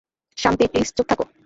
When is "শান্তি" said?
0.37-0.65